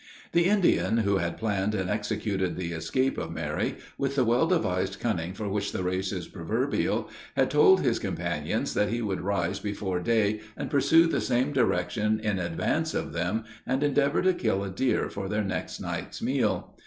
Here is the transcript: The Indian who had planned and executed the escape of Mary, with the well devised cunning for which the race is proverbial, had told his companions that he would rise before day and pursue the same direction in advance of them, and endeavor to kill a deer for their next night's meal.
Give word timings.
The 0.31 0.45
Indian 0.45 0.97
who 0.97 1.17
had 1.17 1.37
planned 1.37 1.75
and 1.75 1.87
executed 1.87 2.55
the 2.55 2.71
escape 2.71 3.19
of 3.19 3.31
Mary, 3.31 3.75
with 3.99 4.15
the 4.15 4.25
well 4.25 4.47
devised 4.47 4.99
cunning 4.99 5.35
for 5.35 5.47
which 5.47 5.71
the 5.73 5.83
race 5.83 6.11
is 6.11 6.27
proverbial, 6.27 7.07
had 7.35 7.51
told 7.51 7.81
his 7.81 7.99
companions 7.99 8.73
that 8.73 8.89
he 8.89 9.03
would 9.03 9.21
rise 9.21 9.59
before 9.59 9.99
day 9.99 10.39
and 10.57 10.71
pursue 10.71 11.05
the 11.05 11.21
same 11.21 11.53
direction 11.53 12.19
in 12.19 12.39
advance 12.39 12.95
of 12.95 13.13
them, 13.13 13.43
and 13.67 13.83
endeavor 13.83 14.23
to 14.23 14.33
kill 14.33 14.63
a 14.63 14.71
deer 14.71 15.07
for 15.07 15.29
their 15.29 15.43
next 15.43 15.79
night's 15.79 16.19
meal. 16.19 16.75